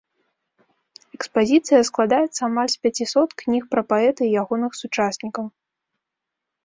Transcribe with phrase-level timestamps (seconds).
[1.17, 5.45] Экспазіцыя складаецца амаль з пяцісот кніг пра паэта і ягоных сучаснікаў.